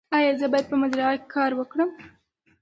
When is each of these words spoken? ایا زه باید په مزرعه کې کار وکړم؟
ایا 0.17 0.31
زه 0.39 0.45
باید 0.51 0.65
په 0.71 0.75
مزرعه 0.81 1.15
کې 1.19 1.27
کار 1.35 1.51
وکړم؟ 1.55 1.89